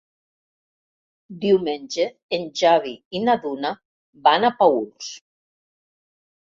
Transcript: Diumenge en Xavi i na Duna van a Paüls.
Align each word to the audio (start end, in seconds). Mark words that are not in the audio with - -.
Diumenge 1.43 2.07
en 2.39 2.49
Xavi 2.63 2.97
i 3.19 3.23
na 3.29 3.39
Duna 3.47 3.75
van 4.29 4.51
a 4.51 4.53
Paüls. 4.65 5.17